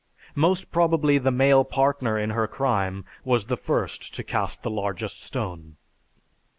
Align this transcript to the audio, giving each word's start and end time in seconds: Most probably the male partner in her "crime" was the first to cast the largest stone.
Most 0.33 0.71
probably 0.71 1.19
the 1.19 1.29
male 1.29 1.63
partner 1.63 2.17
in 2.17 2.31
her 2.31 2.47
"crime" 2.47 3.05
was 3.23 3.45
the 3.45 3.55
first 3.55 4.15
to 4.15 4.23
cast 4.23 4.63
the 4.63 4.71
largest 4.71 5.21
stone. 5.21 5.75